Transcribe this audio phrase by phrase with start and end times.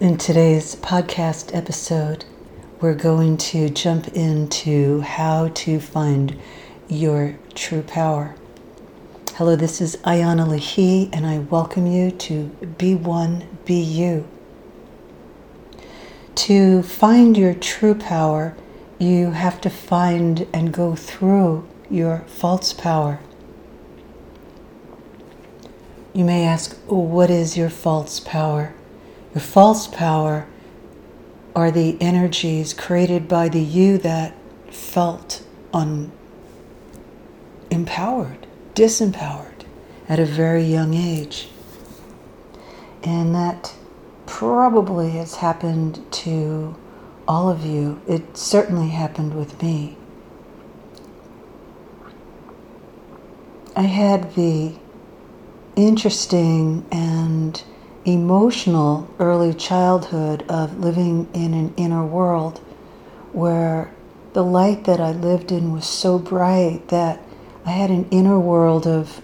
[0.00, 2.24] In today's podcast episode,
[2.80, 6.38] we're going to jump into how to find
[6.86, 8.36] your true power.
[9.34, 12.44] Hello, this is Ayana Lahi, and I welcome you to
[12.78, 14.28] Be One, Be You.
[16.36, 18.56] To find your true power,
[19.00, 23.18] you have to find and go through your false power.
[26.12, 28.74] You may ask, What is your false power?
[29.34, 30.46] The false power
[31.54, 34.34] are the energies created by the you that
[34.70, 36.10] felt unempowered,
[38.74, 39.64] disempowered
[40.08, 41.50] at a very young age.
[43.02, 43.74] And that
[44.24, 46.76] probably has happened to
[47.26, 48.00] all of you.
[48.08, 49.96] It certainly happened with me.
[53.76, 54.76] I had the
[55.76, 57.62] interesting and
[58.04, 62.58] emotional early childhood of living in an inner world
[63.32, 63.90] where
[64.32, 67.20] the light that I lived in was so bright that
[67.64, 69.22] I had an inner world of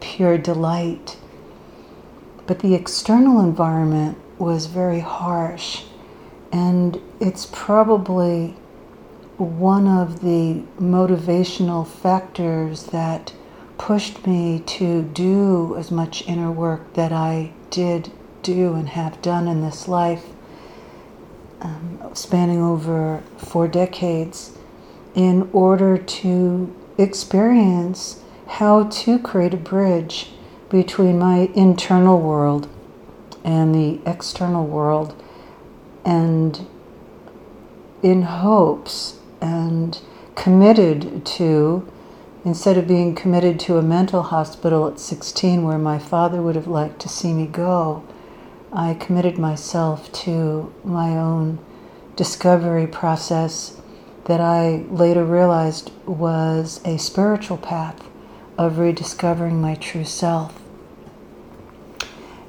[0.00, 1.16] pure delight.
[2.46, 5.84] But the external environment was very harsh,
[6.50, 8.56] and it's probably
[9.36, 13.32] one of the motivational factors that
[13.80, 19.48] pushed me to do as much inner work that I did do and have done
[19.48, 20.26] in this life,
[21.62, 24.52] um, spanning over four decades,
[25.14, 30.28] in order to experience how to create a bridge
[30.68, 32.68] between my internal world
[33.44, 35.14] and the external world,
[36.04, 36.66] and
[38.02, 40.00] in hopes and
[40.34, 41.90] committed to
[42.44, 46.66] instead of being committed to a mental hospital at 16 where my father would have
[46.66, 48.04] liked to see me go,
[48.72, 51.58] I committed myself to my own
[52.16, 53.80] discovery process
[54.24, 58.08] that I later realized was a spiritual path
[58.56, 60.60] of rediscovering my true self.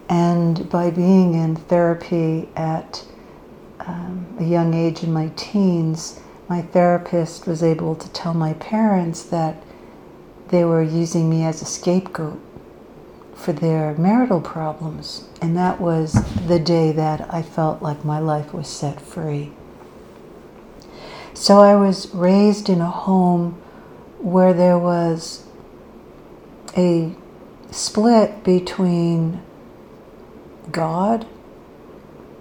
[0.08, 3.06] And by being in therapy at
[3.80, 9.24] um, a young age in my teens, my therapist was able to tell my parents
[9.24, 9.64] that
[10.52, 12.40] they were using me as a scapegoat
[13.34, 15.24] for their marital problems.
[15.42, 16.14] And that was
[16.48, 19.52] the day that I felt like my life was set free.
[21.34, 23.54] So I was raised in a home
[24.20, 25.46] where there was
[26.78, 27.16] a
[27.72, 29.42] split between
[30.72, 31.26] God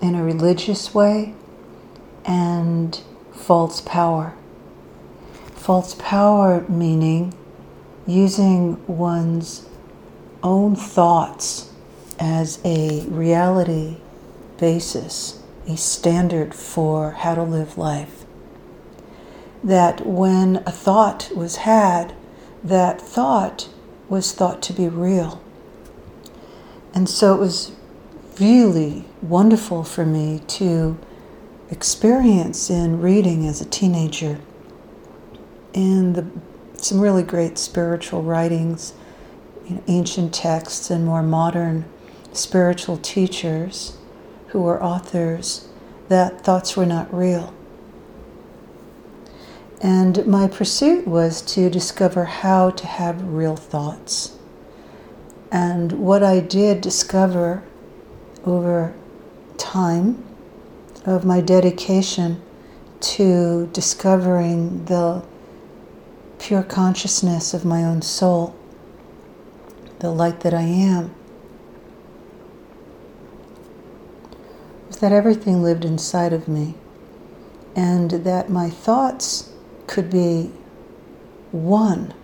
[0.02, 1.34] in a religious way
[2.24, 3.00] and
[3.32, 4.34] false power.
[5.54, 7.32] False power meaning
[8.10, 9.66] using one's
[10.42, 11.70] own thoughts
[12.18, 13.96] as a reality
[14.58, 18.24] basis, a standard for how to live life.
[19.62, 22.14] That when a thought was had,
[22.64, 23.68] that thought
[24.08, 25.42] was thought to be real.
[26.92, 27.72] And so it was
[28.40, 30.98] really wonderful for me to
[31.70, 34.40] experience in reading as a teenager
[35.72, 36.26] in the
[36.84, 38.94] some really great spiritual writings,
[39.66, 41.84] you know, ancient texts, and more modern
[42.32, 43.96] spiritual teachers
[44.48, 45.68] who were authors
[46.08, 47.54] that thoughts were not real.
[49.80, 54.36] And my pursuit was to discover how to have real thoughts.
[55.50, 57.62] And what I did discover
[58.44, 58.94] over
[59.56, 60.22] time
[61.06, 62.42] of my dedication
[63.00, 65.22] to discovering the
[66.40, 68.56] pure consciousness of my own soul,
[69.98, 71.14] the light that I am,
[74.88, 76.74] was that everything lived inside of me
[77.76, 79.52] and that my thoughts
[79.86, 80.50] could be
[81.52, 82.14] one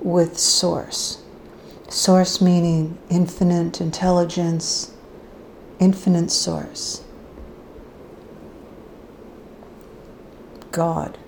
[0.00, 1.22] with Source.
[1.88, 4.92] Source meaning infinite intelligence,
[5.80, 7.02] infinite Source.
[10.70, 11.18] God,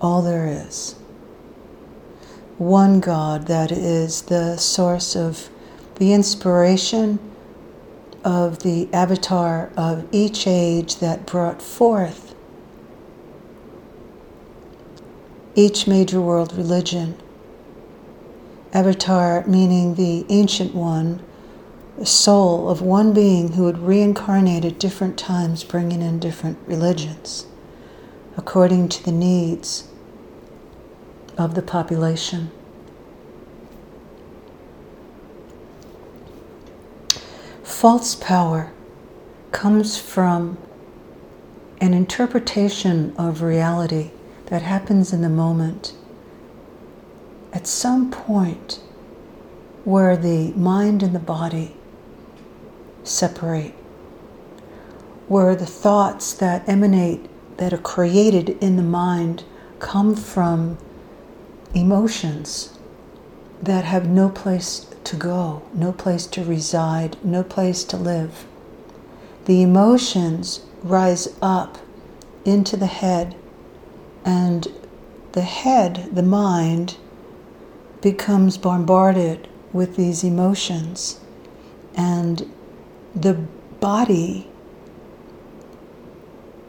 [0.00, 0.96] all there is
[2.58, 5.48] one God that is the source of
[5.96, 7.18] the inspiration
[8.24, 12.34] of the avatar of each age that brought forth
[15.54, 17.16] each major world religion.
[18.72, 21.22] Avatar meaning the ancient one,
[21.96, 27.46] the soul of one being who would reincarnate at different times, bringing in different religions
[28.36, 29.88] according to the needs
[31.36, 32.50] of the population.
[37.62, 38.72] False power
[39.52, 40.56] comes from
[41.80, 44.10] an interpretation of reality
[44.46, 45.92] that happens in the moment.
[47.52, 48.80] At some point
[49.84, 51.76] where the mind and the body
[53.02, 53.74] separate,
[55.28, 57.28] where the thoughts that emanate,
[57.58, 59.44] that are created in the mind,
[59.78, 60.78] come from
[61.74, 62.78] emotions
[63.60, 68.46] that have no place to go, no place to reside, no place to live.
[69.46, 71.78] The emotions rise up
[72.44, 73.34] into the head,
[74.24, 74.68] and
[75.32, 76.96] the head, the mind,
[78.00, 81.20] becomes bombarded with these emotions,
[81.96, 82.50] and
[83.14, 83.34] the
[83.80, 84.48] body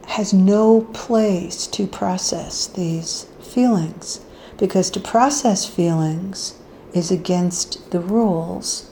[0.07, 4.24] has no place to process these feelings
[4.57, 6.55] because to process feelings
[6.93, 8.89] is against the rules.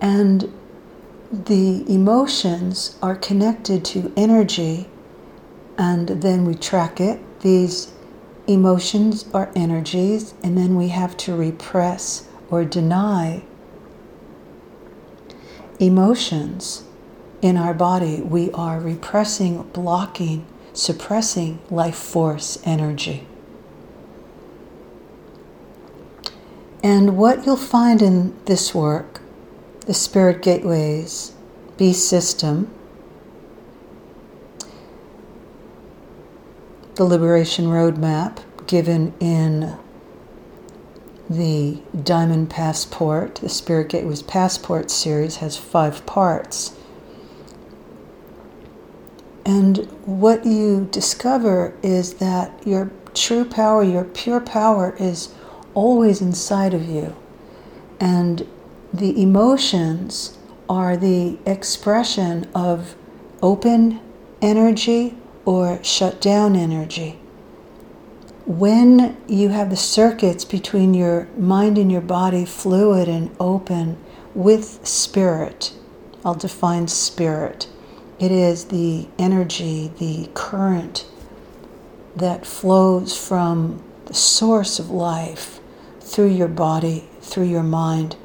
[0.00, 0.52] And
[1.30, 4.88] the emotions are connected to energy,
[5.76, 7.20] and then we track it.
[7.40, 7.92] These
[8.46, 13.42] emotions are energies, and then we have to repress or deny
[15.78, 16.84] emotions
[17.42, 18.20] in our body.
[18.20, 20.46] We are repressing, blocking,
[20.78, 23.26] suppressing life force energy.
[26.84, 29.20] And what you'll find in this work,
[29.86, 31.34] the Spirit Gateways
[31.76, 32.72] Be system,
[36.94, 38.38] the Liberation Roadmap
[38.68, 39.76] given in
[41.28, 46.77] the Diamond Passport, the Spirit Gateways Passport series, has five parts.
[49.48, 55.34] And what you discover is that your true power, your pure power, is
[55.72, 57.16] always inside of you.
[57.98, 58.46] And
[58.92, 60.36] the emotions
[60.68, 62.94] are the expression of
[63.40, 64.00] open
[64.42, 65.16] energy
[65.46, 67.18] or shut down energy.
[68.44, 73.96] When you have the circuits between your mind and your body fluid and open
[74.34, 75.72] with spirit,
[76.22, 77.66] I'll define spirit.
[78.18, 81.06] It is the energy, the current
[82.16, 85.60] that flows from the source of life
[86.00, 88.16] through your body, through your mind.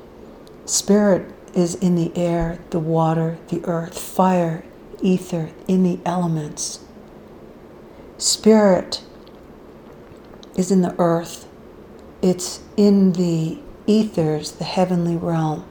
[0.65, 4.63] Spirit is in the air, the water, the earth, fire,
[5.01, 6.79] ether, in the elements.
[8.17, 9.03] Spirit
[10.55, 11.47] is in the earth,
[12.23, 15.65] it's in the ethers, the heavenly realm.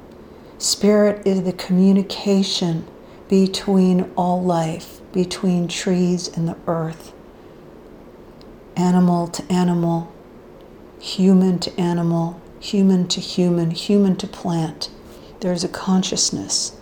[0.59, 2.87] Spirit is the communication
[3.32, 7.14] between all life, between trees and the earth,
[8.76, 10.12] animal to animal,
[11.00, 14.90] human to animal, human to human, human to plant.
[15.40, 16.76] There's a consciousness.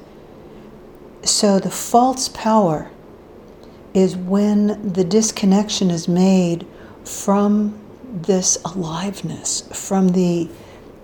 [1.23, 2.91] So the false power
[3.94, 6.67] is when the disconnection is made
[7.05, 7.79] from
[8.12, 10.49] this aliveness, from the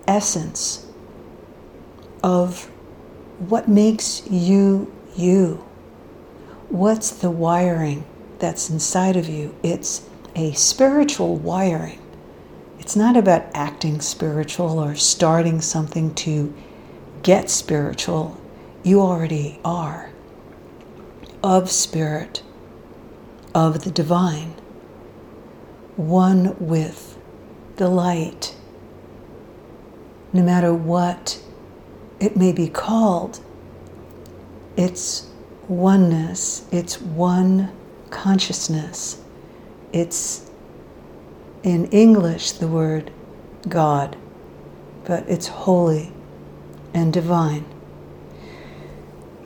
[0.09, 0.85] essence
[2.21, 2.69] of
[3.39, 5.65] what makes you you.
[6.69, 8.05] What's the wiring
[8.39, 9.55] that's inside of you?
[9.63, 11.99] It's a spiritual wiring.
[12.79, 16.53] It's not about acting spiritual or starting something to
[17.23, 18.39] get spiritual.
[18.83, 20.11] You already are
[21.43, 22.43] of spirit,
[23.53, 24.53] of the divine,
[25.95, 27.17] one with
[27.77, 28.55] the light.
[30.33, 31.41] No matter what
[32.19, 33.39] it may be called,
[34.77, 35.27] it's
[35.67, 37.71] oneness, it's one
[38.11, 39.21] consciousness,
[39.91, 40.49] it's
[41.63, 43.11] in English the word
[43.67, 44.15] God,
[45.03, 46.13] but it's holy
[46.93, 47.65] and divine.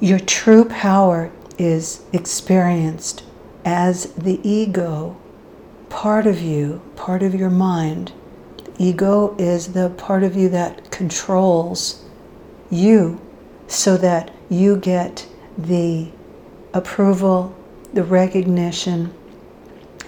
[0.01, 3.23] Your true power is experienced
[3.63, 5.17] as the ego,
[5.89, 8.11] part of you, part of your mind.
[8.77, 12.03] Ego is the part of you that controls
[12.69, 13.21] you
[13.71, 15.25] so that you get
[15.57, 16.11] the
[16.73, 17.55] approval,
[17.93, 19.13] the recognition,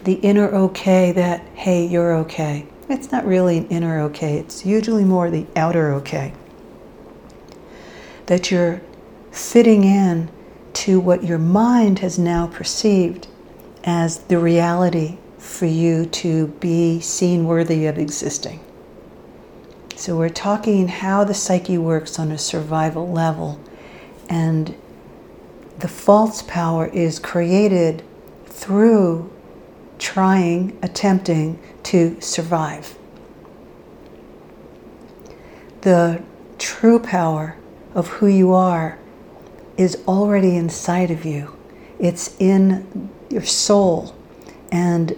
[0.04, 2.68] the inner okay that, hey, you're okay.
[2.90, 6.34] It's not really an inner okay, it's usually more the outer okay.
[8.26, 8.82] That you're
[9.32, 10.30] fitting in
[10.74, 13.28] to what your mind has now perceived
[13.86, 18.60] as the reality for you to be seen worthy of existing.
[20.06, 23.58] So, we're talking how the psyche works on a survival level,
[24.28, 24.76] and
[25.80, 28.04] the false power is created
[28.46, 29.32] through
[30.00, 32.98] trying, attempting to survive.
[35.84, 36.22] The
[36.58, 37.56] true power
[37.96, 39.00] of who you are
[39.78, 41.56] is already inside of you.
[41.98, 44.14] It's in your soul.
[44.70, 45.16] And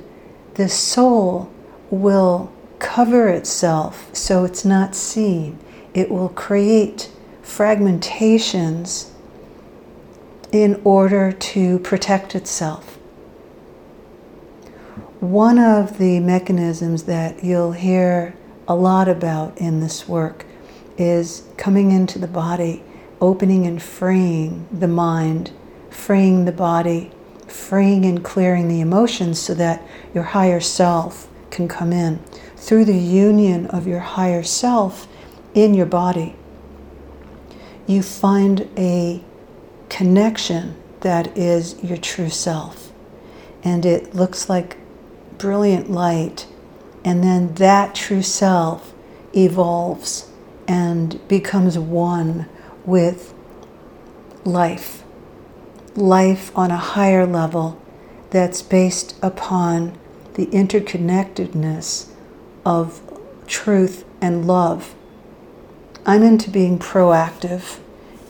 [0.53, 1.51] the soul
[1.89, 5.59] will cover itself so it's not seen.
[5.93, 7.09] It will create
[7.43, 9.11] fragmentations
[10.51, 12.97] in order to protect itself.
[15.19, 18.35] One of the mechanisms that you'll hear
[18.67, 20.45] a lot about in this work
[20.97, 22.83] is coming into the body,
[23.21, 25.51] opening and freeing the mind,
[25.89, 27.11] freeing the body,
[27.47, 29.81] freeing and clearing the emotions so that
[30.13, 32.19] your higher self can come in.
[32.57, 35.07] Through the union of your higher self
[35.53, 36.35] in your body,
[37.85, 39.23] you find a
[39.89, 42.91] connection that is your true self.
[43.63, 44.77] And it looks like
[45.37, 46.47] brilliant light.
[47.03, 48.93] And then that true self
[49.35, 50.29] evolves
[50.67, 52.47] and becomes one
[52.85, 53.33] with
[54.43, 55.03] life.
[55.95, 57.79] Life on a higher level
[58.31, 59.97] that's based upon
[60.33, 62.09] the interconnectedness
[62.65, 63.01] of
[63.47, 64.95] truth and love.
[66.05, 67.79] I'm into being proactive.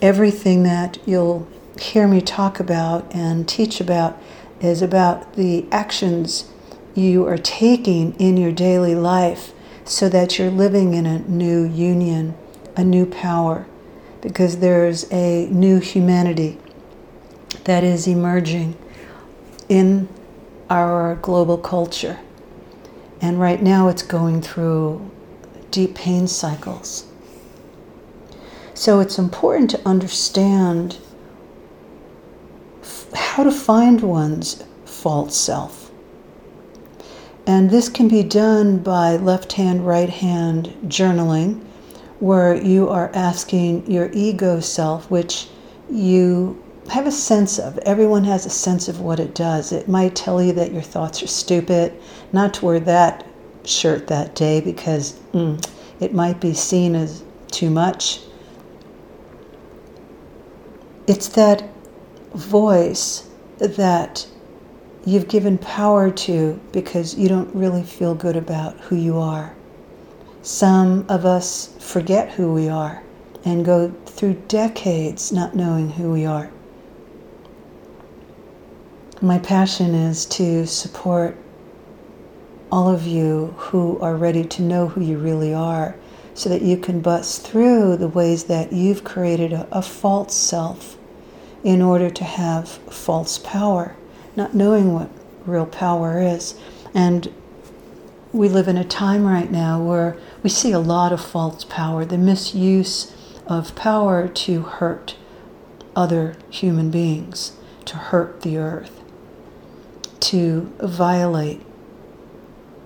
[0.02, 1.48] Everything that you'll
[1.80, 4.20] hear me talk about and teach about
[4.60, 6.50] is about the actions
[6.94, 9.52] you are taking in your daily life
[9.84, 12.34] so that you're living in a new union,
[12.76, 13.66] a new power,
[14.22, 16.58] because there's a new humanity
[17.64, 18.76] that is emerging
[19.68, 20.08] in
[20.70, 22.18] our global culture.
[23.20, 25.10] And right now it's going through
[25.70, 27.06] deep pain cycles.
[28.74, 30.98] So it's important to understand
[33.14, 35.86] how to find one's false self
[37.46, 41.64] and this can be done by left hand, right hand journaling,
[42.18, 45.46] where you are asking your ego self, which
[45.88, 47.78] you have a sense of.
[47.78, 49.72] Everyone has a sense of what it does.
[49.72, 51.92] It might tell you that your thoughts are stupid,
[52.32, 53.26] not to wear that
[53.64, 55.64] shirt that day because mm,
[56.00, 58.20] it might be seen as too much.
[61.06, 61.68] It's that
[62.34, 63.28] voice
[63.58, 64.26] that
[65.04, 69.54] you've given power to because you don't really feel good about who you are.
[70.42, 73.02] Some of us forget who we are
[73.44, 76.50] and go through decades not knowing who we are.
[79.22, 81.36] My passion is to support
[82.70, 85.96] all of you who are ready to know who you really are
[86.34, 90.96] so that you can bust through the ways that you've created a, a false self
[91.64, 93.96] in order to have false power
[94.36, 95.10] not knowing what
[95.46, 96.54] real power is.
[96.94, 97.32] And
[98.32, 102.04] we live in a time right now where we see a lot of false power,
[102.04, 103.14] the misuse
[103.46, 105.16] of power to hurt
[105.94, 107.52] other human beings,
[107.86, 109.02] to hurt the earth,
[110.26, 111.62] to violate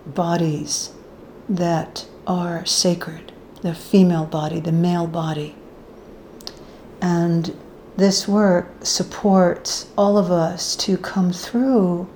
[0.06, 0.92] bodies
[1.48, 3.32] that are sacred
[3.62, 5.54] the female body, the male body.
[7.02, 7.54] And
[7.96, 12.08] this work supports all of us to come through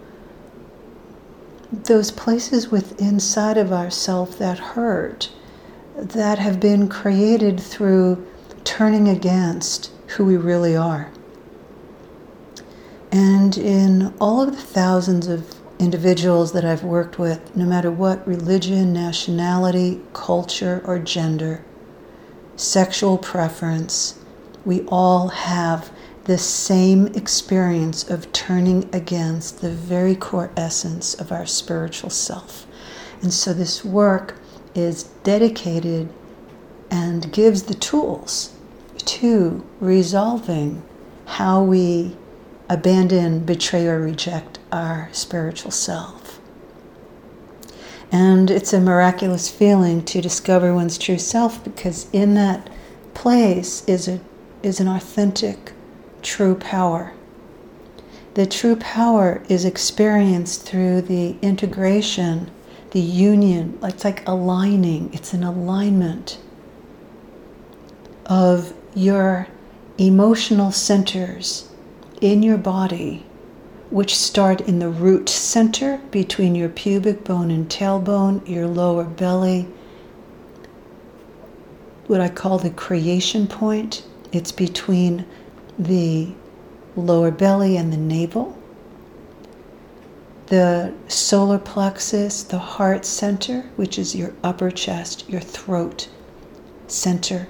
[1.71, 5.31] those places within inside of ourself that hurt
[5.97, 8.26] that have been created through
[8.64, 11.11] turning against who we really are.
[13.14, 18.26] And in all of the thousands of individuals that I've worked with, no matter what
[18.26, 21.64] religion, nationality, culture, or gender,
[22.56, 24.18] sexual preference,
[24.64, 25.92] we all have
[26.25, 32.66] the same experience of turning against the very core essence of our spiritual self.
[33.23, 34.40] And so this work
[34.75, 36.12] is dedicated
[36.90, 38.56] and gives the tools
[38.97, 40.83] to resolving
[41.26, 42.16] how we
[42.68, 46.40] abandon, betray, or reject our spiritual self.
[48.11, 52.71] And it's a miraculous feeling to discover one's true self because in that
[53.12, 54.21] place is a
[54.62, 55.73] is an authentic,
[56.23, 57.12] true power.
[58.33, 62.50] The true power is experienced through the integration,
[62.92, 63.78] the union.
[63.83, 66.38] It's like aligning, it's an alignment
[68.26, 69.49] of your
[69.99, 71.68] emotional centers
[72.21, 73.25] in your body,
[73.90, 79.68] which start in the root center between your pubic bone and tailbone, your lower belly,
[82.06, 84.04] what I call the creation point
[84.35, 85.25] it's between
[85.78, 86.33] the
[86.97, 88.59] lower belly and the navel,
[90.47, 96.09] the solar plexus, the heart center, which is your upper chest, your throat
[96.88, 97.47] center.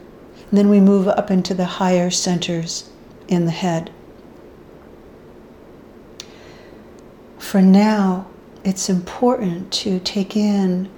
[0.51, 2.91] And then we move up into the higher centers
[3.29, 3.91] in the head.
[7.55, 8.27] For now,
[8.65, 10.91] it's important to take in,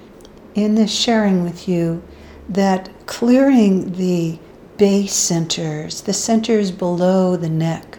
[0.55, 2.03] in this sharing with you,
[2.49, 4.39] that clearing the
[4.79, 7.99] base centers, the centers below the neck,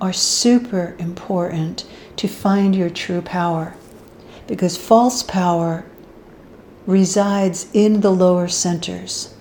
[0.00, 1.84] are super important
[2.14, 3.74] to find your true power.
[4.46, 5.84] Because false power
[6.86, 9.34] resides in the lower centers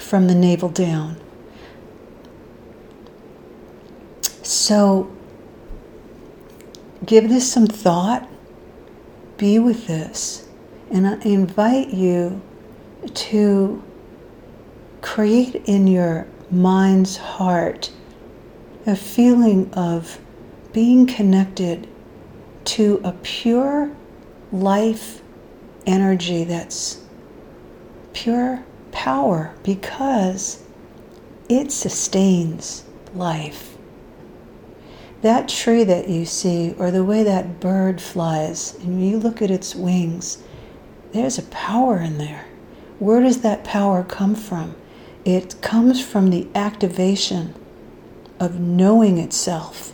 [0.00, 1.20] from the navel down.
[4.42, 5.08] So
[7.04, 8.28] give this some thought,
[9.36, 10.48] be with this,
[10.90, 12.40] and I invite you
[13.12, 13.82] to
[15.00, 17.90] create in your mind's heart
[18.86, 20.20] a feeling of
[20.72, 21.88] being connected
[22.64, 23.90] to a pure
[24.52, 25.22] life
[25.86, 27.02] energy that's
[28.12, 30.62] pure power because
[31.48, 33.71] it sustains life.
[35.22, 39.52] That tree that you see, or the way that bird flies, and you look at
[39.52, 40.42] its wings,
[41.12, 42.46] there's a power in there.
[42.98, 44.74] Where does that power come from?
[45.24, 47.54] It comes from the activation
[48.40, 49.92] of knowing itself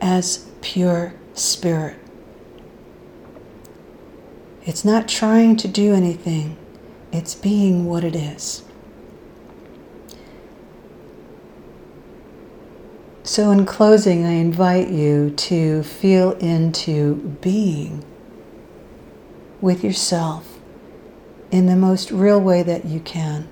[0.00, 1.96] as pure spirit.
[4.66, 6.58] It's not trying to do anything,
[7.10, 8.64] it's being what it is.
[13.28, 18.02] So, in closing, I invite you to feel into being
[19.60, 20.58] with yourself
[21.50, 23.46] in the most real way that you can.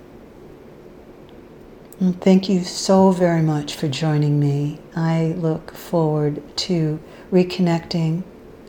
[2.00, 4.80] And thank you so very much for joining me.
[4.96, 6.98] I look forward to
[7.30, 8.22] reconnecting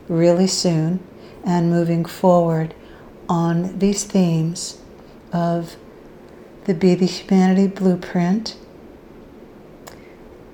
[0.08, 1.02] really soon
[1.42, 2.74] and moving forward
[3.30, 4.78] on these themes
[5.32, 5.76] of
[6.64, 8.58] the Be the Humanity Blueprint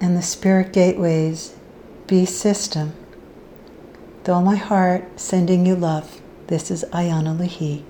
[0.04, 1.54] and the Spirit Gateways
[2.06, 2.92] Be System.
[4.28, 6.20] All my heart, sending you love.
[6.48, 7.82] This is Ayana Lahi.